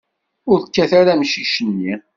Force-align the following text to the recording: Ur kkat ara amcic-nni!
Ur 0.51 0.59
kkat 0.63 0.91
ara 0.99 1.11
amcic-nni! 1.15 1.93